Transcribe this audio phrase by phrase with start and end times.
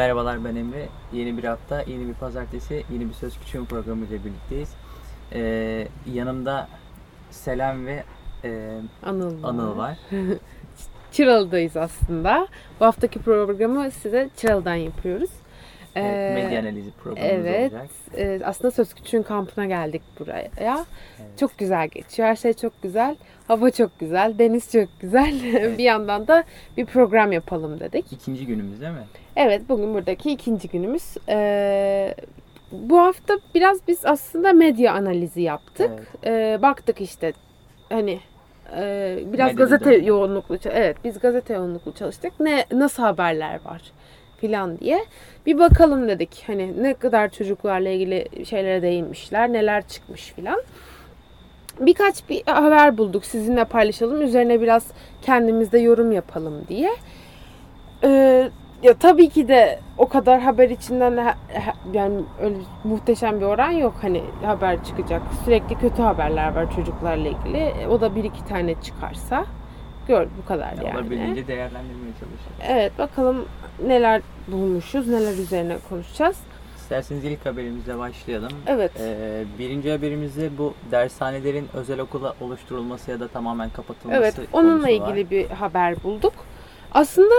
[0.00, 0.88] Merhabalar ben Emre.
[1.12, 4.74] Yeni bir hafta, yeni bir pazartesi, yeni bir Söz Küçüğün programı ile birlikteyiz.
[5.32, 6.68] Ee, yanımda
[7.30, 8.04] Selam ve
[8.44, 9.48] e, Anıl var.
[9.48, 9.98] Anıl var.
[11.12, 12.48] Çıralı'dayız aslında.
[12.80, 15.30] Bu haftaki programı size Çıralı'dan yapıyoruz.
[15.96, 17.72] Evet, Ee, medya analizi programımız Evet.
[17.72, 17.88] olacak.
[18.16, 20.48] e, aslında Söz Küçüğün kampına geldik buraya.
[20.56, 20.86] Evet.
[21.40, 22.28] Çok güzel geçiyor.
[22.28, 23.16] Her şey çok güzel.
[23.48, 24.38] Hava çok güzel.
[24.38, 25.34] Deniz çok güzel.
[25.58, 25.78] Evet.
[25.78, 26.44] bir yandan da
[26.76, 28.12] bir program yapalım dedik.
[28.12, 29.04] İkinci günümüz değil mi?
[29.36, 31.16] Evet bugün buradaki ikinci günümüz.
[31.28, 32.14] Ee,
[32.72, 35.90] bu hafta biraz biz aslında medya analizi yaptık.
[36.24, 36.26] Evet.
[36.26, 37.32] Ee, baktık işte
[37.88, 38.20] hani
[38.76, 42.32] e, biraz Medyada gazete yoğunluklu evet biz gazete yoğunluklu çalıştık.
[42.40, 43.82] Ne nasıl haberler var
[44.40, 45.04] filan diye
[45.46, 46.44] bir bakalım dedik.
[46.46, 50.62] Hani ne kadar çocuklarla ilgili şeylere değinmişler, neler çıkmış filan.
[51.80, 54.22] Birkaç bir haber bulduk sizinle paylaşalım.
[54.22, 54.86] Üzerine biraz
[55.22, 56.90] kendimizde yorum yapalım diye.
[58.04, 58.50] Ee,
[58.82, 61.34] ya tabii ki de o kadar haber içinden
[61.92, 65.22] yani öyle muhteşem bir oran yok hani haber çıkacak.
[65.44, 67.72] Sürekli kötü haberler var çocuklarla ilgili.
[67.90, 69.44] O da bir iki tane çıkarsa
[70.08, 70.86] gör bu kadar Yani.
[70.86, 70.96] yani.
[70.98, 72.64] Olabildiğince değerlendirmeye çalışıyoruz.
[72.68, 73.44] Evet bakalım
[73.86, 76.36] neler bulmuşuz, neler üzerine konuşacağız.
[76.76, 78.52] İsterseniz ilk haberimizle başlayalım.
[78.66, 78.92] Evet.
[79.00, 85.02] Ee, birinci haberimizde bu dershanelerin özel okula oluşturulması ya da tamamen kapatılması Evet, onunla konusu
[85.02, 85.08] var.
[85.12, 86.32] ilgili bir haber bulduk.
[86.92, 87.34] Aslında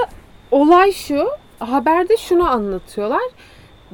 [0.51, 1.27] olay şu,
[1.59, 3.21] haberde şunu anlatıyorlar.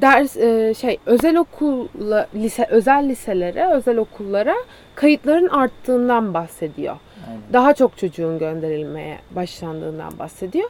[0.02, 4.56] Ders e, şey özel okulla lise özel liselere, özel okullara
[4.96, 6.96] kayıtların arttığından bahsediyor.
[7.28, 7.42] Aynen.
[7.54, 10.70] Daha çok çocuğun gönderilmeye başlandığından bahsediyor.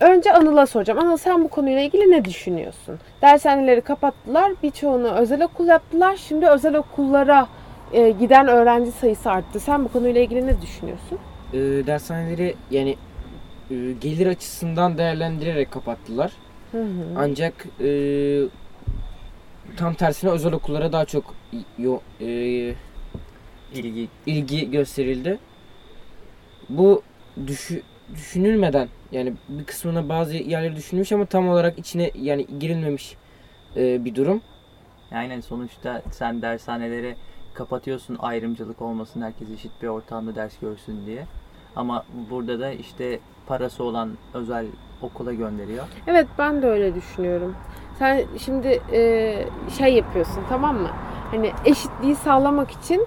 [0.00, 0.98] Önce Anıl'a soracağım.
[0.98, 2.98] Anıl sen bu konuyla ilgili ne düşünüyorsun?
[3.22, 6.16] Dershaneleri kapattılar, birçoğunu özel okul yaptılar.
[6.16, 7.46] Şimdi özel okullara
[7.92, 9.60] e, giden öğrenci sayısı arttı.
[9.60, 11.18] Sen bu konuyla ilgili ne düşünüyorsun?
[11.52, 12.96] e, dershaneleri yani
[13.70, 16.32] e, gelir açısından değerlendirerek kapattılar.
[16.72, 16.88] Hı hı.
[17.16, 17.88] Ancak e,
[19.76, 21.34] tam tersine özel okullara daha çok
[21.78, 22.26] yo, e,
[23.74, 25.38] İlgi ilgi gösterildi.
[26.68, 27.02] Bu
[27.46, 27.82] düşü,
[28.14, 33.16] düşünülmeden yani bir kısmına bazı yerleri düşünülmüş ama tam olarak içine yani girilmemiş
[33.76, 34.42] e, bir durum.
[35.12, 37.16] Aynen sonuçta sen dershaneleri
[37.54, 41.26] kapatıyorsun ayrımcılık olmasın herkes eşit bir ortamda ders görsün diye.
[41.76, 44.66] Ama burada da işte parası olan özel
[45.02, 45.84] okula gönderiyor.
[46.06, 47.56] Evet ben de öyle düşünüyorum.
[47.98, 49.34] Sen şimdi e,
[49.78, 50.90] şey yapıyorsun tamam mı?
[51.30, 53.06] Hani eşitliği sağlamak için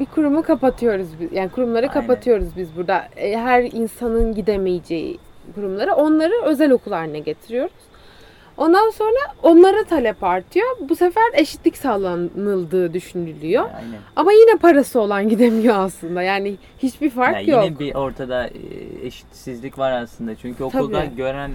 [0.00, 1.32] bir kurumu kapatıyoruz biz.
[1.32, 2.00] Yani kurumları Aynen.
[2.00, 3.08] kapatıyoruz biz burada.
[3.16, 5.18] E, her insanın gidemeyeceği
[5.54, 7.72] kurumları onları özel okul haline getiriyoruz.
[8.56, 10.66] Ondan sonra onlara talep artıyor.
[10.88, 13.64] Bu sefer eşitlik sağlanıldığı düşünülüyor.
[13.64, 14.00] Aynen.
[14.16, 16.22] Ama yine parası olan gidemiyor aslında.
[16.22, 17.64] Yani hiçbir fark Yani yok.
[17.64, 20.34] yine bir ortada e, eşitsizlik var aslında.
[20.34, 21.16] Çünkü okulda Tabii.
[21.16, 21.50] gören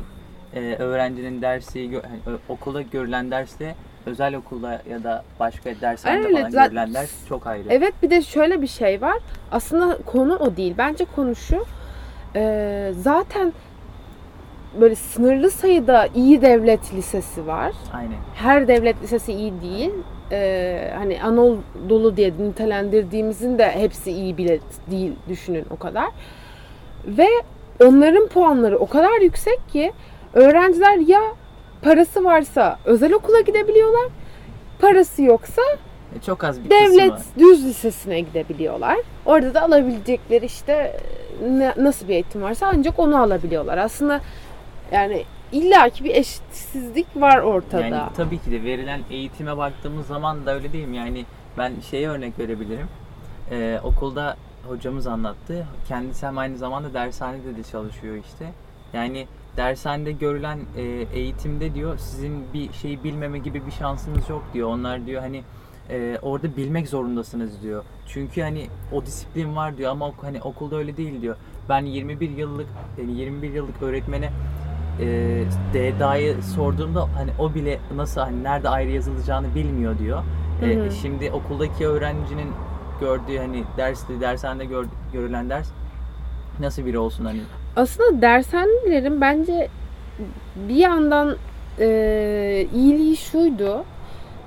[0.53, 3.75] e, öğrencinin dersi hani, okulda görülen dersle
[4.07, 7.67] özel okulda ya da başka dershanede Öyle, falan zaten- görülen ders çok ayrı.
[7.69, 9.17] Evet bir de şöyle bir şey var.
[9.51, 10.75] Aslında konu o değil.
[10.77, 11.65] Bence konu şu.
[12.35, 13.53] Ee, zaten
[14.81, 17.71] böyle sınırlı sayıda iyi devlet lisesi var.
[17.93, 18.15] Aynen.
[18.35, 19.91] Her devlet lisesi iyi değil.
[20.31, 24.59] Ee, hani Anadolu diye nitelendirdiğimizin de hepsi iyi bile
[24.91, 26.07] değil düşünün o kadar.
[27.05, 27.27] Ve
[27.85, 29.91] onların puanları o kadar yüksek ki
[30.33, 31.21] öğrenciler ya
[31.87, 34.07] parası varsa özel okula gidebiliyorlar.
[34.79, 35.61] Parası yoksa
[36.17, 37.31] E, çok az bir devlet kısmı.
[37.39, 38.97] düz lisesine gidebiliyorlar.
[39.25, 40.99] Orada da alabilecekleri işte
[41.49, 43.77] ne- nasıl bir eğitim varsa ancak onu alabiliyorlar.
[43.77, 44.21] Aslında
[44.91, 47.81] yani illaki bir eşitsizlik var ortada.
[47.85, 50.97] Yani tabii ki de verilen eğitime baktığımız zaman da öyle değil mi?
[50.97, 51.25] Yani
[51.57, 52.87] ben şeye örnek verebilirim.
[53.51, 55.65] Ee, okulda hocamız anlattı.
[55.87, 58.45] Kendisi hem aynı zamanda dershanede de çalışıyor işte.
[58.93, 59.27] Yani
[59.57, 60.81] dershanede görülen e,
[61.13, 64.69] eğitimde diyor sizin bir şeyi bilmeme gibi bir şansınız yok diyor.
[64.69, 65.43] Onlar diyor hani
[65.89, 67.83] e, orada bilmek zorundasınız diyor.
[68.07, 71.35] Çünkü hani o disiplin var diyor ama hani okulda öyle değil diyor.
[71.69, 72.67] Ben 21 yıllık
[72.97, 74.29] yani 21 yıllık öğretmene
[74.99, 75.05] e,
[75.73, 80.23] DDA'yı sorduğumda hani o bile nasıl hani nerede ayrı yazılacağını bilmiyor diyor.
[80.61, 80.91] E, Hı hı.
[80.91, 82.51] şimdi okuldaki öğrencinin
[82.99, 85.71] gördüğü hani derste dershanede gör, görülen ders
[86.59, 87.39] nasıl biri olsun hani
[87.75, 89.69] Aslında dershanelerin bence
[90.69, 91.35] bir yandan
[91.79, 93.83] e, iyiliği şuydu.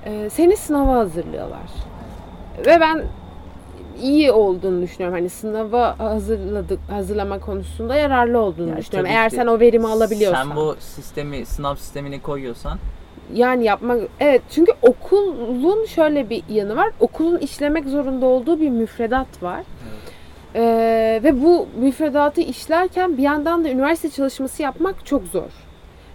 [0.05, 1.71] E, seni sınava hazırlıyorlar.
[2.67, 3.03] Ve ben
[4.03, 5.19] iyi olduğunu düşünüyorum.
[5.19, 9.11] Hani sınava hazırladık hazırlama konusunda yararlı olduğunu Yani düşünüyorum.
[9.11, 10.47] Eğer ki sen o verimi alabiliyorsan.
[10.49, 12.79] Sen bu sistemi, sınav sistemini koyuyorsan
[13.35, 16.91] Yani yapmak evet çünkü okulun şöyle bir yanı var.
[17.01, 19.61] Okulun işlemek zorunda olduğu bir müfredat var.
[20.55, 25.51] Ee, ve bu müfredatı işlerken bir yandan da üniversite çalışması yapmak çok zor.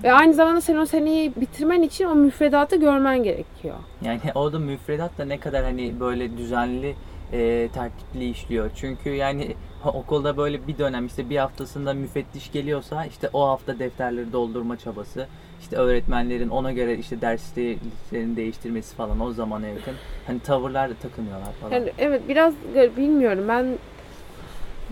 [0.04, 3.76] Ve aynı zamanda sen o seneyi bitirmen için o müfredatı görmen gerekiyor.
[4.02, 6.96] Yani orada müfredat da ne kadar hani böyle düzenli
[7.34, 8.72] e, tertipli işliyor.
[8.76, 9.56] Çünkü yani
[9.86, 15.28] okulda böyle bir dönem işte bir haftasında müfettiş geliyorsa işte o hafta defterleri doldurma çabası.
[15.62, 19.94] işte öğretmenlerin ona göre işte derslerini değiştirmesi falan o zamana yakın.
[20.28, 21.72] Hani tavırlar da takınıyorlar falan.
[21.72, 22.54] Yani evet biraz
[22.98, 23.66] bilmiyorum ben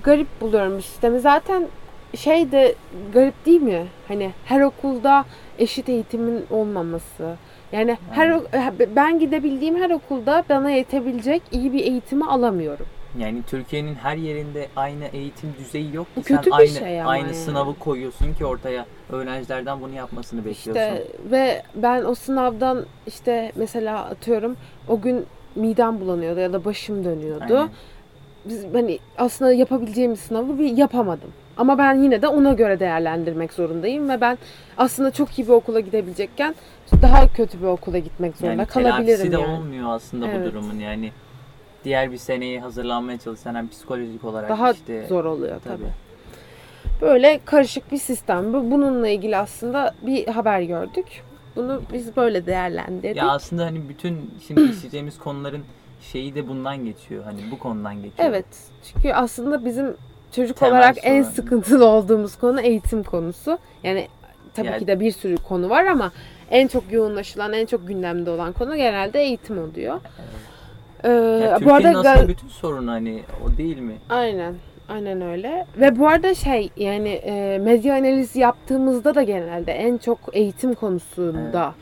[0.03, 1.19] garip buluyorum bu sistemi.
[1.19, 1.67] Zaten
[2.15, 2.75] şey de
[3.13, 3.85] garip değil mi?
[4.07, 5.25] Hani her okulda
[5.59, 7.35] eşit eğitimin olmaması.
[7.71, 8.39] Yani her
[8.95, 12.85] ben gidebildiğim her okulda bana yetebilecek iyi bir eğitimi alamıyorum.
[13.19, 17.01] Yani Türkiye'nin her yerinde aynı eğitim düzeyi yok ki Bu sen kötü bir aynı şey
[17.01, 17.35] ama aynı yani.
[17.35, 20.95] sınavı koyuyorsun ki ortaya öğrencilerden bunu yapmasını bekliyorsun.
[20.95, 24.57] İşte ve ben o sınavdan işte mesela atıyorum
[24.87, 25.25] o gün
[25.55, 27.57] midem bulanıyordu ya da başım dönüyordu.
[27.57, 27.69] Aynen.
[28.45, 31.29] Biz hani aslında yapabileceğim sınavı bir yapamadım.
[31.57, 34.37] Ama ben yine de ona göre değerlendirmek zorundayım ve ben
[34.77, 36.55] aslında çok iyi bir okula gidebilecekken
[37.01, 39.55] daha kötü bir okula gitmek zorunda yani kalabilirim de yani.
[39.55, 40.39] olmuyor aslında Evet.
[40.47, 41.11] bu durumun yani.
[41.83, 45.77] Diğer bir seneye hazırlanmaya çalışan hem psikolojik olarak Daha işte zor oluyor tabii.
[45.77, 47.01] tabii.
[47.01, 48.53] Böyle karışık bir sistem.
[48.53, 51.05] Bu- Bununla ilgili aslında bir haber gördük.
[51.55, 53.17] Bunu biz böyle değerlendirdik.
[53.17, 55.63] Ya aslında hani bütün şimdi işleyeceğimiz konuların
[56.11, 57.23] şeyi de bundan geçiyor.
[57.23, 58.29] Hani bu konudan geçiyor.
[58.29, 58.45] Evet.
[58.83, 59.95] Çünkü aslında bizim
[60.35, 61.33] çocuk Temel olarak en sorun.
[61.33, 63.57] sıkıntılı olduğumuz konu eğitim konusu.
[63.83, 64.07] Yani
[64.53, 66.11] tabii Yani- ki de bir sürü konu var ama
[66.51, 69.99] en çok yoğunlaşılan, en çok gündemde olan konu genelde eğitim oluyor.
[71.03, 73.93] Ee, Ya bu arada aslında bütün sorunu hani o değil mi?
[74.09, 74.55] aynen
[74.89, 75.65] aynen öyle.
[75.77, 81.73] Ve bu arada şey yani e, medya analizi yaptığımızda da genelde en çok eğitim konusunda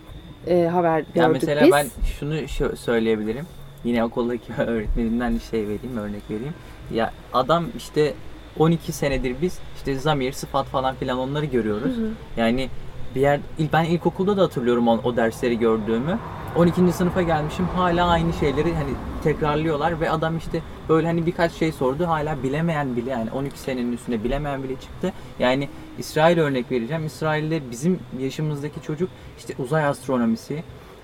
[0.47, 1.71] e, haber gördük Ya mesela biz.
[1.71, 1.85] ben
[2.19, 2.35] şunu
[2.77, 3.45] söyleyebilirim.
[3.83, 6.53] Yine okuldaki öğretmenimden bir şey vereyim, örnek vereyim.
[6.93, 8.13] Ya adam işte
[8.59, 11.95] 12 senedir biz işte zamir, sıfat falan filan onları görüyoruz.
[12.37, 12.69] Yani
[13.15, 13.39] bir yer
[13.73, 16.19] ben ilkokulda da hatırlıyorum o, o dersleri gördüğümü.
[16.55, 16.93] 12.
[16.93, 18.89] sınıfa gelmişim hala aynı şeyleri hani
[19.23, 23.93] tekrarlıyorlar ve adam işte böyle hani birkaç şey sordu hala bilemeyen bile yani 12 senenin
[23.93, 25.13] üstünde bilemeyen bile çıktı.
[25.39, 27.05] Yani İsrail örnek vereceğim.
[27.05, 30.63] İsrail'de bizim yaşımızdaki çocuk işte uzay astronomisi,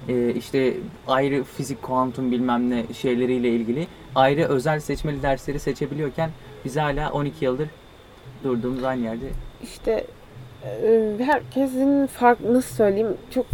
[0.10, 0.74] e, işte
[1.08, 6.30] ayrı fizik, kuantum bilmem ne şeyleriyle ilgili ayrı özel seçmeli dersleri seçebiliyorken
[6.66, 7.68] biz hala 12 yıldır
[8.44, 9.26] durduğumuz aynı yerde
[9.64, 10.06] İşte
[10.66, 13.46] e, herkesin farklı nasıl söyleyeyim çok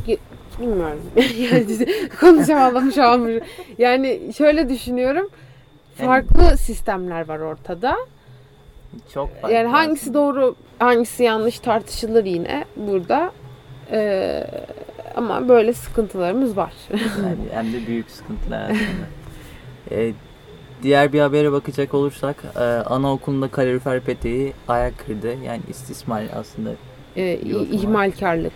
[0.60, 1.02] bilmiyorum.
[1.16, 1.88] yani
[2.20, 3.42] konuşamadım şu an.
[3.78, 5.30] Yani şöyle düşünüyorum.
[6.00, 7.96] Yani- Farklı sistemler var ortada.
[9.14, 10.18] çok farklı Yani hangisi aslında.
[10.20, 13.32] doğru, hangisi yanlış tartışılır yine burada.
[13.92, 14.44] E,
[15.32, 16.74] ama böyle sıkıntılarımız var.
[16.92, 19.08] Yani hem de büyük sıkıntılar aslında.
[19.92, 20.14] Ee,
[20.84, 25.34] diğer bir habere bakacak olursak e, anaokulunda kalorifer peteği ayak kırdı.
[25.46, 26.70] Yani istismar aslında.
[27.16, 27.38] e,
[27.72, 28.54] ihmalkarlık.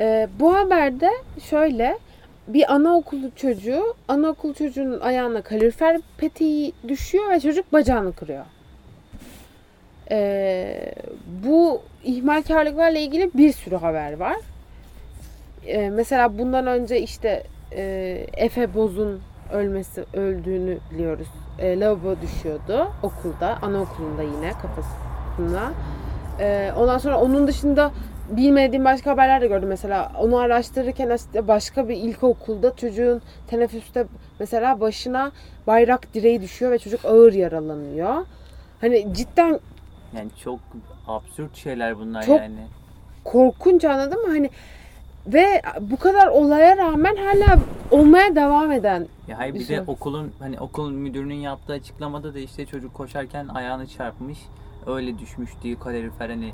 [0.00, 1.10] E, bu haberde
[1.50, 1.98] şöyle
[2.48, 8.44] bir anaokulu çocuğu, anaokulu çocuğunun ayağına kalorifer peteği düşüyor ve çocuk bacağını kırıyor.
[10.10, 10.94] E,
[11.44, 14.36] bu ihmalkarlıklarla ilgili bir sürü haber var.
[15.66, 17.42] E, mesela bundan önce işte
[17.72, 17.82] e,
[18.36, 19.20] Efe Boz'un
[19.52, 21.26] ölmesi, öldüğünü biliyoruz.
[21.58, 25.72] E, lavabo düşüyordu okulda, anaokulunda yine kafasına.
[26.40, 27.90] Ee, ondan sonra onun dışında
[28.30, 29.68] bilmediğim başka haberler de gördüm.
[29.68, 34.06] Mesela onu araştırırken işte başka bir ilkokulda çocuğun teneffüste
[34.40, 35.32] mesela başına
[35.66, 38.26] bayrak direği düşüyor ve çocuk ağır yaralanıyor.
[38.80, 39.60] Hani cidden
[40.16, 40.58] Yani çok
[41.08, 42.66] absürt şeyler bunlar Çok- yani.
[43.24, 44.28] korkunç anladın mı?
[44.28, 44.50] Hani
[45.26, 47.58] ve bu kadar olaya rağmen hala
[47.90, 49.74] olmaya devam eden Ya hayır bir Düşün.
[49.76, 54.38] de okulun hani okul müdürünün yaptığı açıklamada da işte çocuk koşarken ayağını çarpmış.
[54.86, 56.52] Öyle düşmüş diye kalorifer hani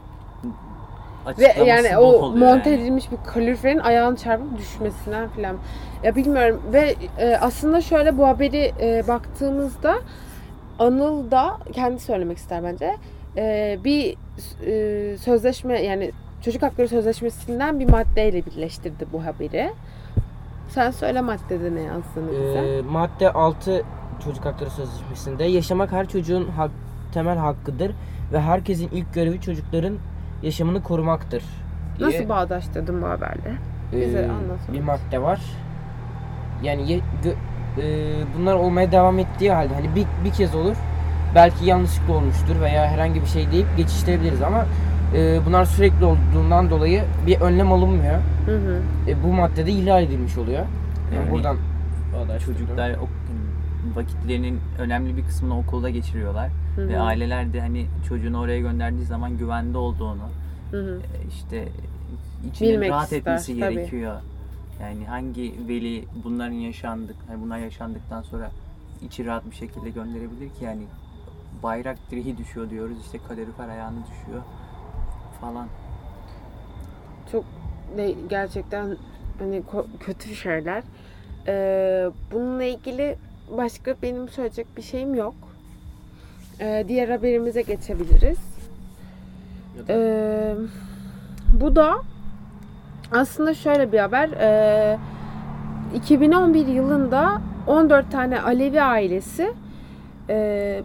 [1.38, 2.82] ve yani o monte yani.
[2.82, 5.56] edilmiş bir kaloriferin ayağını çarpıp düşmesinden filan.
[6.02, 9.94] Ya bilmiyorum ve e, aslında şöyle bu haberi e, baktığımızda
[10.78, 12.96] Anıl da kendi söylemek ister bence.
[13.36, 14.16] E, bir
[14.66, 16.10] e, sözleşme yani
[16.42, 19.72] çocuk hakları sözleşmesinden bir maddeyle birleştirdi bu haberi.
[20.68, 22.58] Sen söyle maddede ne yazdığını bize.
[22.58, 23.82] Ee, madde 6
[24.24, 26.70] Çocuk Hakları Sözleşmesi'nde yaşamak her çocuğun hak,
[27.12, 27.92] temel hakkıdır
[28.32, 29.94] ve herkesin ilk görevi çocukların
[30.42, 31.42] yaşamını korumaktır.
[31.98, 32.08] diye.
[32.08, 33.54] Nasıl bağdaştırdın bu haberle?
[33.92, 34.58] Bize e, anlat.
[34.72, 35.40] bir madde var.
[36.62, 37.34] Yani ye- gö-
[37.82, 40.76] e, bunlar olmaya devam ettiği halde hani bir, bir kez olur.
[41.34, 44.66] Belki yanlışlıkla olmuştur veya herhangi bir şey deyip geçiştirebiliriz ama
[45.14, 48.18] e, bunlar sürekli olduğundan dolayı bir önlem alınmıyor.
[48.46, 48.82] Hı hı.
[49.08, 50.58] E, bu maddede ihlal edilmiş oluyor.
[51.14, 51.56] Yani, Yani buradan
[52.44, 53.08] Çocuklar ok-
[53.96, 56.48] vakitlerinin önemli bir kısmını okulda geçiriyorlar.
[56.76, 57.02] Hı Ve hı.
[57.02, 60.28] aileler de hani çocuğunu oraya gönderdiği zaman güvende olduğunu,
[60.70, 60.98] Hı hı.
[61.00, 61.68] e, işte
[62.50, 63.74] içinin Bilmek rahat ister, etmesi tabii.
[63.74, 64.14] gerekiyor.
[64.82, 68.50] Yani hangi veli bunların yaşandık, hani bunlar yaşandıktan sonra
[69.02, 70.82] içi rahat bir şekilde gönderebilir ki yani
[71.62, 74.42] bayrak direği düşüyor diyoruz işte kalorifer ayağını düşüyor
[75.40, 75.66] falan.
[77.32, 77.44] çok
[77.96, 78.96] de, gerçekten
[79.38, 79.62] hani
[80.00, 80.82] kötü şeyler.
[81.46, 83.16] Ee, bununla ilgili
[83.56, 85.34] başka benim söyleyecek bir şeyim yok.
[86.60, 88.38] Ee, diğer haberimize geçebiliriz.
[89.88, 90.54] Ee,
[91.52, 91.94] bu da
[93.12, 94.28] aslında şöyle bir haber.
[94.30, 94.98] Ee,
[95.94, 99.52] 2011 yılında 14 tane Alevi ailesi
[100.28, 100.82] e,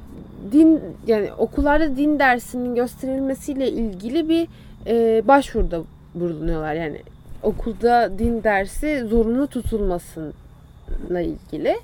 [0.52, 4.48] din yani okullarda din dersinin gösterilmesiyle ilgili bir
[4.88, 5.82] e, başvuruda
[6.16, 6.74] bulunuyorlar.
[6.74, 7.02] Yani
[7.44, 11.76] okulda din dersi zorunlu tutulmasıyla ilgili.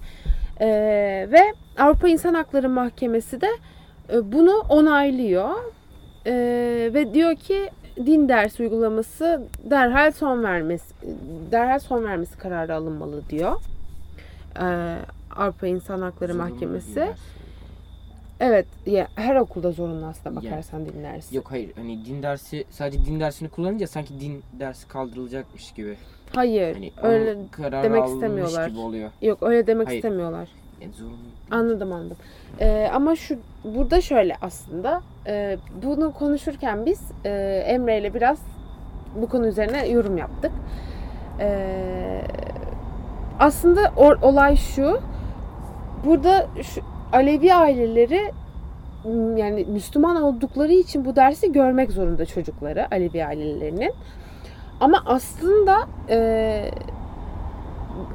[0.59, 0.67] E,
[1.31, 3.49] ve Avrupa İnsan Hakları Mahkemesi de
[4.13, 5.49] e, bunu onaylıyor.
[6.25, 6.33] E,
[6.93, 7.69] ve diyor ki
[8.05, 10.93] din dersi uygulaması derhal son vermesi
[11.51, 13.55] derhal son vermesi kararı alınmalı diyor.
[14.61, 14.65] E,
[15.35, 16.95] Avrupa İnsan Hakları Zorunlu Mahkemesi.
[16.95, 17.38] dersi.
[18.39, 20.45] Evet, ya her okulda zorunlu aslında Yani.
[20.51, 21.35] bakarsan din dersi.
[21.35, 25.97] Yok hayır hani din dersi sadece din dersini kullanınca sanki din dersi kaldırılacakmış gibi.
[26.35, 27.35] Hayır, Hani öyle
[27.83, 28.67] demek istemiyorlar.
[28.67, 29.11] gibi oluyor.
[29.21, 29.97] yok öyle demek Hayır.
[29.97, 30.49] istemiyorlar.
[30.81, 31.15] Yani zorunlu.
[31.51, 32.17] Anladım anladım.
[32.59, 37.29] Ee, ama şu burada şöyle aslında e, bunu konuşurken biz e,
[37.67, 38.39] Emre ile biraz
[39.21, 40.51] bu konu üzerine yorum yaptık.
[41.39, 42.21] Ee,
[43.39, 44.99] aslında or- olay şu.
[46.05, 46.81] Burada şu
[47.13, 48.31] Alevi aileleri
[49.35, 53.93] yani Müslüman oldukları için bu dersi görmek zorunda çocukları Alevi ailelerinin.
[54.79, 55.77] Ama aslında
[56.09, 56.71] e,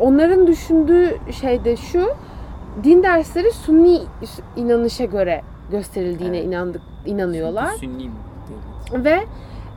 [0.01, 2.09] onların düşündüğü şey de şu
[2.85, 4.01] din dersleri Sunni
[4.57, 6.47] inanışa göre gösterildiğine Evet.
[6.47, 8.11] inandık inanıyorlar Sünni
[8.93, 9.21] ve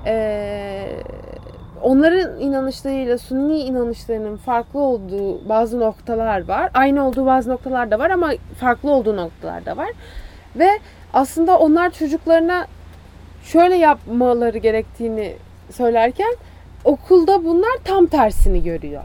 [0.05, 0.87] e,
[1.81, 6.71] onların inanışlarıyla Sunni inanışlarının farklı olduğu bazı noktalar var.
[6.73, 9.89] Aynı olduğu bazı noktalar da var ama farklı olduğu noktalar da var.
[10.55, 10.69] Ve
[11.13, 12.67] aslında onlar çocuklarına
[13.43, 15.33] şöyle yapmaları gerektiğini
[15.71, 16.35] söylerken
[16.85, 19.03] okulda bunlar tam tersini görüyor.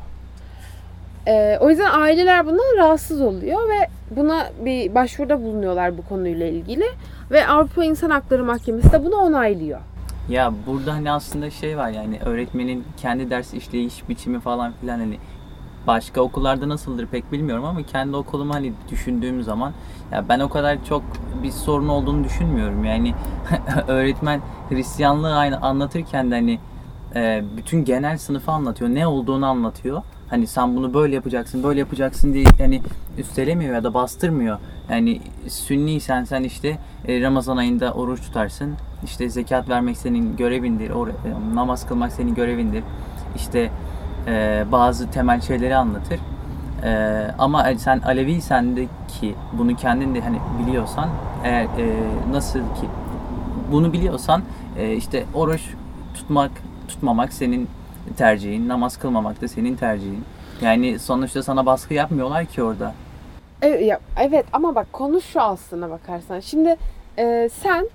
[1.26, 6.84] Ee, o yüzden aileler bundan rahatsız oluyor ve buna bir başvuruda bulunuyorlar bu konuyla ilgili
[7.30, 9.80] ve Avrupa İnsan Hakları Mahkemesi de bunu onaylıyor.
[10.28, 15.18] Ya burada hani aslında şey var yani öğretmenin kendi ders işleyiş biçimi falan filan hani
[15.86, 19.72] başka okullarda nasıldır pek bilmiyorum ama kendi okulumu hani düşündüğüm zaman
[20.12, 21.02] ya ben o kadar çok
[21.42, 22.84] bir sorun olduğunu düşünmüyorum.
[22.84, 23.14] Yani
[23.88, 26.58] öğretmen Hristiyanlığı aynı anlatırken de hani
[27.14, 28.90] e, bütün genel sınıfı anlatıyor.
[28.90, 30.02] Ne olduğunu anlatıyor.
[30.32, 32.82] Hani sen bunu böyle yapacaksın, böyle yapacaksın diye yani
[33.18, 34.58] üstelemiyor ya da bastırmıyor.
[34.90, 38.74] Yani sünniysen sen işte e, Ramazan ayında oruç tutarsın.
[39.04, 40.90] İşte zekat vermek senin görevindir.
[40.90, 42.84] or- e, namaz kılmak senin görevindir.
[43.36, 43.70] İşte
[44.26, 46.20] e, bazı temel şeyleri anlatır.
[46.84, 46.90] E,
[47.38, 48.86] ama sen Aleviysen de
[49.20, 51.08] ki bunu kendin de hani biliyorsan
[51.44, 51.96] eğer e,
[52.30, 52.86] nasıl ki
[53.72, 54.42] bunu biliyorsan
[54.78, 55.62] e, işte oruç
[56.14, 56.50] tutmak
[56.88, 57.68] tutmamak senin
[58.16, 60.24] tercihin, namaz kılmamak da senin tercihin.
[60.60, 62.94] Yani sonuçta sana baskı yapmıyorlar ki orada.
[63.62, 66.40] Evet, ya, evet ama bak konu şu aslına bakarsan.
[66.40, 66.76] Şimdi
[67.18, 67.88] e, sen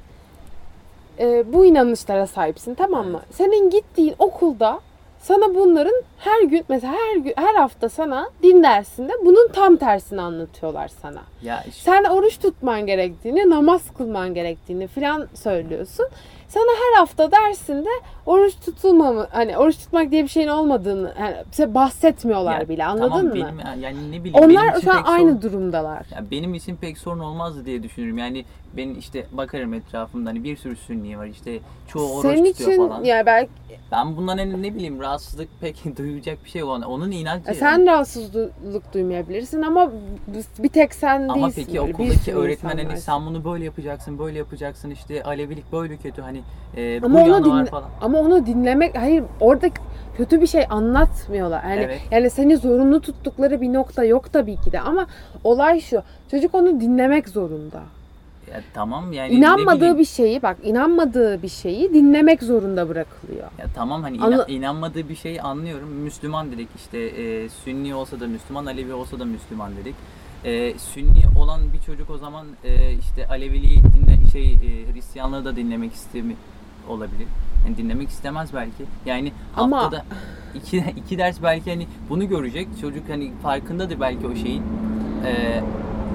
[1.20, 3.22] e, bu inanışlara sahipsin tamam mı?
[3.32, 4.80] Senin gittiğin okulda
[5.20, 10.22] sana bunların her gün mesela her gün her hafta sana din dersinde bunun tam tersini
[10.22, 11.22] anlatıyorlar sana.
[11.42, 16.06] Ya işte, Sen oruç tutman gerektiğini, namaz kılman gerektiğini filan söylüyorsun.
[16.48, 17.90] Sana her hafta dersinde
[18.26, 23.10] oruç tutulmamı hani oruç tutmak diye bir şeyin olmadığını yani bize bahsetmiyorlar Ya, bile anladın
[23.10, 23.36] tamam mı?
[23.36, 26.06] benim yani ne bileyim Onlar şu an aynı sorun- durumdalar.
[26.16, 28.18] Ya benim için pek sorun olmazdı diye düşünüyorum.
[28.18, 28.46] Yani
[28.78, 32.88] ben işte bakarım etrafımda hani bir sürü sünni var işte çoğu oruç Senin tutuyor için
[32.88, 33.04] falan.
[33.04, 33.50] yani belki
[33.92, 37.52] Ben bundan ne, ne bileyim rahatsızlık pek duyacak bir şey olan onun inancı.
[37.52, 39.92] E, sen rahatsızlık duymayabilirsin ama
[40.60, 41.64] bir tek sen Ama değilsin.
[41.66, 45.98] peki böyle bir okuldaki öğretmen hani sen bunu böyle yapacaksın, böyle yapacaksın işte Alevilik böyle
[45.98, 46.37] kötü hani
[46.78, 47.90] e, Ama bu onu dinle- falan.
[48.02, 49.68] Ama onu dinlemek hayır orada
[50.18, 51.64] kötü bir şey anlatmıyorlar.
[51.64, 52.02] Yani Evet.
[52.12, 55.08] yani seni zorunlu tuttukları bir nokta yok tabii ki de ama
[55.44, 56.02] olay şu.
[56.32, 57.82] Çocuk onu dinlemek zorunda.
[58.54, 63.44] Ya tamam yani İnanmadığı bir şeyi bak inanmadığı bir şeyi dinlemek zorunda bırakılıyor.
[63.60, 65.90] Ya tamam hani Anla- ina- inanmadığı bir şeyi anlıyorum.
[65.90, 69.96] Müslüman dedik işte e, Sünni olsa da Müslüman, Alevi olsa da Müslüman dedik.
[70.46, 73.80] E, Sünni olan bir çocuk o zaman e, işte Aleviliği
[74.38, 76.36] şey e, Hristiyanlığı da dinlemek istemi
[76.90, 77.28] olabilir.
[77.66, 78.84] Yani dinlemek istemez belki.
[79.06, 80.04] Yani Ama- haftada
[80.56, 82.68] iki, iki ders belki hani bunu görecek.
[82.82, 84.64] Çocuk hani farkındadır belki o şeyin.
[85.26, 85.62] E,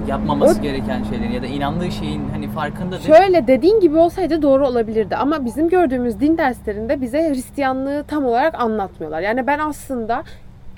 [0.08, 3.02] yapmaması O- gereken şeylerin ya da inandığı şeyin hani farkındadır.
[3.02, 8.60] Şöyle dediğin gibi olsaydı doğru olabilirdi ama bizim gördüğümüz din derslerinde bize Hristiyanlığı tam olarak
[8.60, 9.20] anlatmıyorlar.
[9.20, 10.22] Yani ben aslında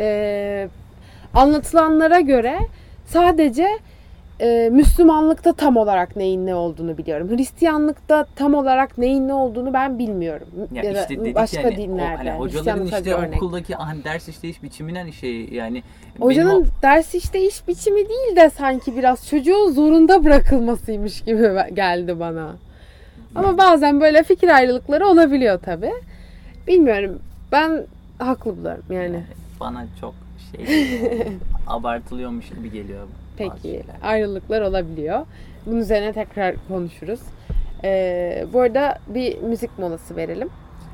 [0.00, 0.68] e,
[1.34, 2.58] anlatılanlara göre
[3.06, 3.68] sadece
[4.40, 7.28] e, Müslümanlıkta tam olarak neyin ne olduğunu biliyorum.
[7.36, 10.48] Hristiyanlıkta tam olarak neyin ne olduğunu ben bilmiyorum.
[10.72, 12.16] Ya Ya, da işte dedik başka yani, o- dinlerde.
[12.16, 13.36] hani hocaların işte örnek.
[13.42, 15.82] okuldaki hani ders işleyiş biçiminden şey yani
[16.20, 22.20] Hocanın benim ders işte iş biçimi değil de sanki biraz çocuğun zorunda bırakılmasıymış gibi geldi
[22.20, 22.56] bana.
[23.34, 25.90] Ama bazen böyle fikir ayrılıkları olabiliyor tabi.
[26.68, 27.18] Bilmiyorum.
[27.52, 27.82] Ben
[28.18, 29.20] haklı buluyorum o, yani.
[29.60, 30.14] bana çok
[30.56, 30.66] şey
[31.66, 33.06] abartılıyormuş gibi geliyor.
[33.36, 35.26] Peki ayrılıklar olabiliyor.
[35.66, 37.20] Bunun üzerine tekrar konuşuruz.
[37.84, 40.48] Ee, bu arada bir müzik molası verelim.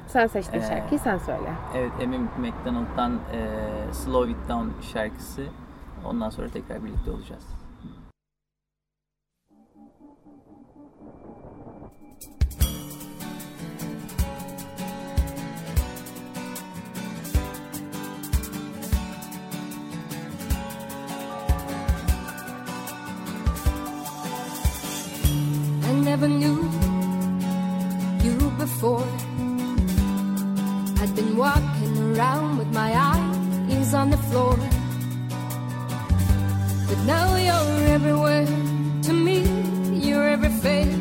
[0.06, 1.48] Sen seçtiğin Ee, şarkıyı sen söyle.
[1.76, 3.40] Evet Emin McDonald'dan e,
[3.94, 5.42] Slow It Down şarkısı.
[6.06, 7.44] Ondan sonra tekrar birlikte olacağız.
[26.20, 26.60] Never knew
[28.22, 29.06] you before.
[31.00, 34.54] I'd been walking around with my eyes on the floor.
[36.88, 38.44] But now you're everywhere
[39.06, 39.38] to me.
[40.06, 40.99] You're every face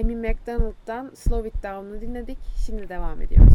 [0.00, 2.38] Amy McDonald'dan Slow It Down'u dinledik.
[2.66, 3.52] Şimdi devam ediyoruz.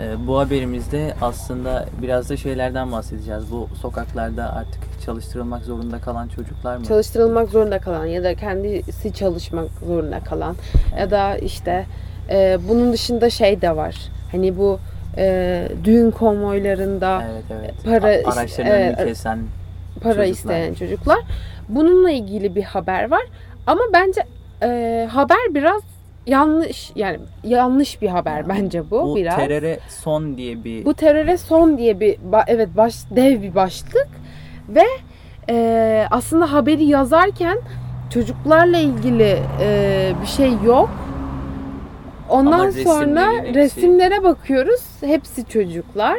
[0.00, 3.50] Ee, bu haberimizde aslında biraz da şeylerden bahsedeceğiz.
[3.52, 6.84] Bu sokaklarda artık çalıştırılmak zorunda kalan çocuklar mı?
[6.84, 10.56] Çalıştırılmak zorunda kalan ya da kendisi çalışmak zorunda kalan
[10.98, 11.86] ya da işte
[12.30, 13.96] e, bunun dışında şey de var.
[14.32, 14.80] Hani bu
[15.16, 17.74] e, düğün konvoylarında evet evet.
[17.84, 19.38] para- A- araçların evet, önünü kesen
[20.02, 20.32] para çocuklar.
[20.32, 21.18] isteyen çocuklar.
[21.68, 23.22] Bununla ilgili bir haber var.
[23.66, 24.22] Ama bence
[24.62, 25.82] e, haber biraz
[26.26, 29.36] yanlış yani yanlış bir haber Yani bence bu, bu biraz.
[29.36, 34.08] teröre son diye bir Bu teröre son diye bir evet baş dev bir başlık
[34.68, 34.84] ve
[35.50, 37.58] e, aslında haberi yazarken
[38.14, 40.90] çocuklarla ilgili e, bir şey yok.
[42.28, 44.80] Ondan Ama sonra hepsi- resimlere bakıyoruz.
[45.00, 46.18] Hepsi çocuklar.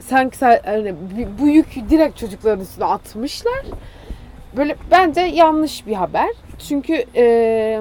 [0.00, 3.62] Sanki sa- bi- bu yükü direkt çocukların üstüne atmışlar.
[4.56, 6.28] Böyle bence yanlış bir haber.
[6.68, 7.80] Çünkü e,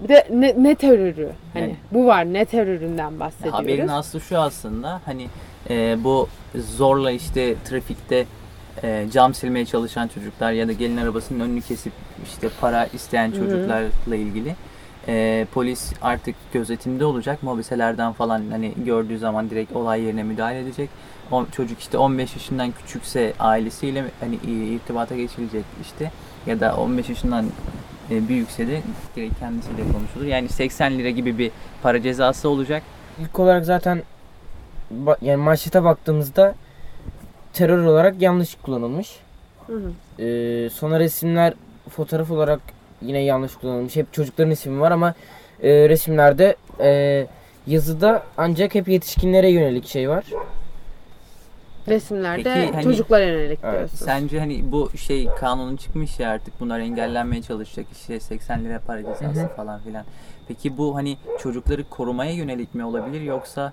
[0.00, 1.30] bir de ne, ne terörü?
[1.52, 3.58] Hani Yani- bu var ne teröründen bahsediyoruz.
[3.58, 5.26] Haberin aslı şu aslında hani
[5.70, 8.26] e, bu zorla işte trafikte
[8.82, 11.92] e, cam silmeye çalışan çocuklar ya da gelin arabasının önünü kesip
[12.24, 14.54] işte para isteyen çocuklarla ilgili
[15.08, 17.42] e, polis artık gözetimde olacak.
[17.42, 20.90] Mobiselerden falan hani gördüğü zaman direkt olay yerine müdahale edecek.
[21.30, 24.34] O çocuk işte 15 yaşından küçükse ailesiyle hani
[24.74, 26.10] irtibata geçilecek işte
[26.46, 27.46] ya da 15 yaşından
[28.10, 28.82] e, büyükse de
[29.16, 30.24] direkt kendisiyle konuşulur.
[30.24, 31.50] Yani 80 lira gibi bir
[31.82, 32.82] para cezası olacak.
[33.20, 34.02] İlk olarak zaten
[35.20, 36.54] yani manşete baktığımızda
[37.52, 39.16] terör olarak yanlış kullanılmış.
[39.66, 40.22] Hı hı.
[40.22, 41.54] Ee, sonra resimler
[41.90, 42.60] fotoğraf olarak
[43.06, 43.96] yine yanlış kullanılmış.
[43.96, 45.14] Hep çocukların ismi var ama
[45.62, 47.26] e, resimlerde e,
[47.66, 50.24] yazıda ancak hep yetişkinlere yönelik şey var.
[51.88, 53.96] Resimlerde Peki, hani- çocuklara yönelik Evet, diyorsun.
[54.06, 59.02] Sence hani bu şey kanunun çıkmış ya artık bunlar engellenmeye çalışacak işte 80 lira para
[59.02, 60.04] cezası falan filan.
[60.48, 63.72] Peki bu hani çocukları korumaya yönelik mi olabilir yoksa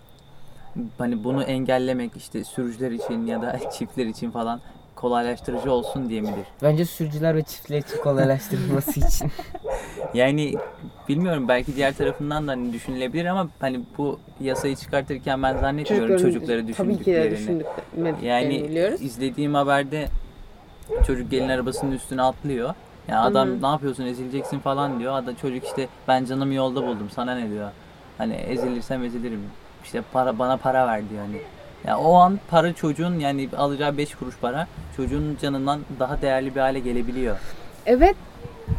[0.97, 4.59] hani bunu engellemek işte sürücüler için ya da çiftler için falan
[5.01, 6.45] kolaylaştırıcı olsun diye midir?
[6.63, 9.31] Bence sürücüler ve çiftler için kolaylaştırılması için.
[10.13, 10.53] Yani
[11.09, 16.47] bilmiyorum belki diğer tarafından da hani düşünülebilir ama hani bu yasayı çıkartırken ben zannetmiyorum çocukları
[16.59, 17.37] Tabii ki de düşündüklerini.
[17.37, 19.01] düşündüklerini Yani biliyoruz.
[19.01, 20.05] izlediğim haberde
[21.07, 22.73] çocuk gelin arabasının üstüne atlıyor.
[23.07, 25.13] Yani adam ne yapıyorsun ezileceksin falan diyor.
[25.13, 27.69] Adam çocuk işte ben canımı yolda buldum sana ne diyor.
[28.17, 29.41] Hani ezilirsem ezilirim.
[29.83, 31.41] İşte para bana para ver diyor hani.
[31.87, 36.59] Ya o an para çocuğun yani alacağı 5 kuruş para çocuğun canından daha değerli bir
[36.59, 37.37] hale gelebiliyor.
[37.85, 38.15] Evet.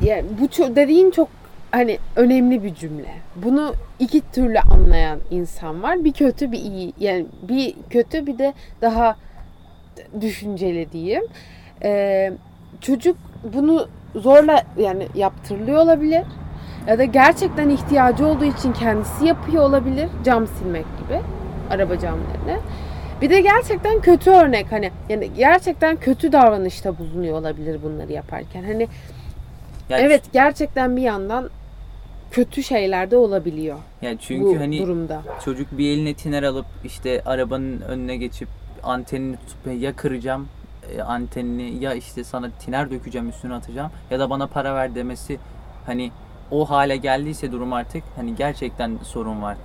[0.03, 1.29] Yani bu dediğin çok
[1.71, 3.15] hani önemli bir cümle.
[3.37, 6.05] Bunu iki türlü anlayan insan var.
[6.05, 6.93] Bir kötü bir iyi.
[6.99, 9.17] Yani bir kötü bir de daha
[10.21, 11.25] düşünceli diyeyim.
[11.83, 12.33] Ee,
[12.81, 13.17] çocuk
[13.55, 16.23] bunu zorla yani yaptırılıyor olabilir.
[16.87, 20.09] Ya da gerçekten ihtiyacı olduğu için kendisi yapıyor olabilir.
[20.25, 21.21] Cam silmek gibi.
[21.71, 22.61] Araba camlarını.
[23.21, 28.63] Bir de gerçekten kötü örnek hani yani gerçekten kötü davranışta bulunuyor olabilir bunları yaparken.
[28.65, 28.89] Hani
[29.89, 31.51] Yani evet gerçekten bir yandan
[32.31, 35.23] kötü şeyler de olabiliyor Yani çünkü bu hani durumda.
[35.45, 38.49] çocuk bir eline tiner alıp işte arabanın önüne geçip
[38.83, 40.49] antenini tutup ya kıracağım
[40.97, 45.39] e, antenini ya işte sana tiner dökeceğim üstüne atacağım ya da bana para ver demesi
[45.87, 46.11] hani
[46.51, 49.57] o hale geldiyse durum artık hani gerçekten sorun var.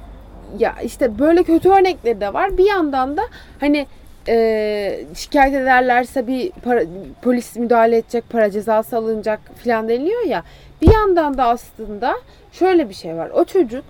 [0.59, 2.57] Ya işte böyle kötü örnekleri de var.
[2.57, 3.21] Bir yandan da
[3.59, 3.87] hani
[4.27, 6.81] e, şikayet ederlerse bir para,
[7.21, 10.43] polis müdahale edecek, para cezası alınacak filan deniliyor ya.
[10.81, 12.15] Bir yandan da aslında
[12.51, 13.29] şöyle bir şey var.
[13.29, 13.83] O çocuk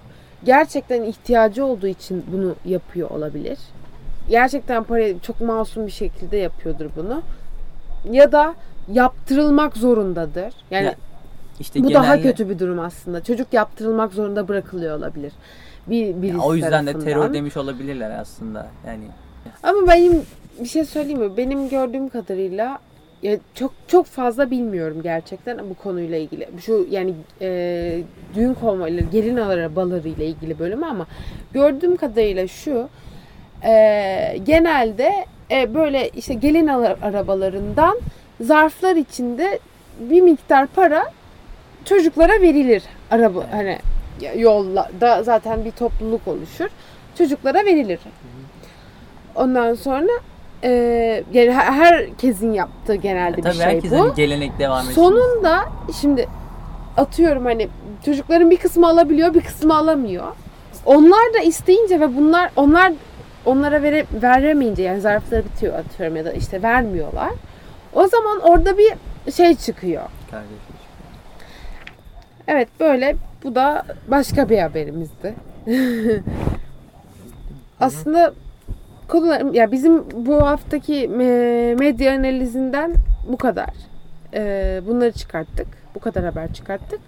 [0.44, 3.60] gerçekten ihtiyacı olduğu için bunu yapıyor olabilir.
[4.30, 7.22] Gerçekten para çok masum bir şekilde yapıyordur bunu.
[8.12, 8.56] Ya da
[8.92, 10.54] yaptırılmak zorundadır.
[10.72, 10.96] Yani Ya,
[11.60, 13.24] İşte bu genelde daha kötü bir durum aslında.
[13.24, 15.34] Çocuk yaptırılmak zorunda bırakılıyor olabilir.
[15.88, 17.14] Bir birisi Ya o yüzden de tarafından.
[17.14, 18.68] terör demiş olabilirler aslında.
[18.88, 19.04] Yani
[19.64, 20.22] Ama benim
[20.60, 21.38] bir şey söyleyeyim mi?
[21.38, 22.80] Benim gördüğüm kadarıyla
[23.24, 26.48] ya çok çok fazla bilmiyorum gerçekten bu konuyla ilgili.
[26.62, 28.02] Şu yani e,
[28.36, 31.08] düğün konvoyları, gelin arabaları ile ilgili bölümü ama
[31.54, 32.90] gördüğüm kadarıyla şu
[33.64, 33.74] e,
[34.46, 35.12] genelde
[35.52, 38.00] e, böyle işte gelin ara- arabalarından
[38.42, 39.60] zarflar içinde
[40.00, 41.04] bir miktar para
[41.86, 42.84] çocuklara verilir.
[43.12, 43.80] Araba hani
[44.36, 46.68] yolda zaten bir topluluk oluşur.
[47.18, 48.00] Çocuklara verilir.
[49.36, 50.12] Ondan sonra
[50.64, 50.70] e,
[51.34, 54.16] yani herkesin yaptığı genelde bir tabii şey herkes bu.
[54.16, 54.94] gelenek devam etsin.
[54.94, 55.66] Sonunda
[56.02, 56.28] şimdi
[56.98, 57.68] atıyorum hani
[58.06, 60.28] çocukların bir kısmı alabiliyor, bir kısmı alamıyor.
[60.86, 62.94] Onlar da isteyince ve bunlar onlar
[63.46, 67.30] onlara vere, veremeyince yani zarfları bitiyor atıyorum ya da işte vermiyorlar.
[67.94, 68.94] O zaman orada bir
[69.32, 70.04] şey çıkıyor.
[70.32, 70.75] Kardeşim.
[72.48, 75.34] Evet böyle bu da başka bir haberimizdi.
[77.80, 78.34] Aslında
[79.08, 81.08] konular ya bizim bu haftaki
[81.78, 82.94] medya analizinden
[83.28, 83.70] bu kadar.
[84.88, 85.68] Bunları çıkarttık.
[85.96, 87.00] Bu kadar haber çıkarttık.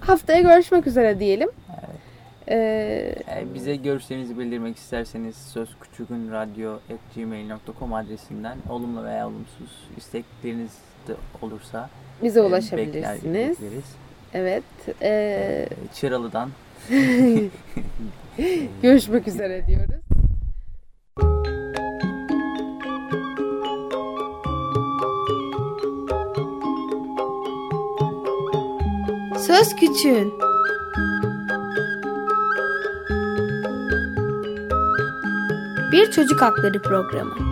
[0.00, 1.48] Haftaya görüşmek üzere diyelim.
[2.48, 2.54] E,
[3.36, 10.72] E, bize görüşlerinizi bildirmek isterseniz sözküçükünradyo.gmail.com adresinden olumlu veya olumsuz istekleriniz
[11.08, 11.90] de olursa
[12.22, 13.24] bize e, bekler, ulaşabilirsiniz.
[13.62, 13.84] bekleriz.
[14.34, 14.62] Evet.
[15.02, 16.50] E, E, Çıralı'dan
[18.82, 20.02] görüşmek üzere diyoruz.
[29.46, 30.32] Söz Küçüğün
[35.92, 37.51] Bir Çocuk Hakları Programı